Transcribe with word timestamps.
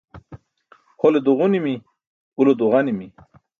Hole 1.01 1.19
duġunimi, 1.27 1.75
ulo 2.39 2.53
duġanimi. 2.63 3.07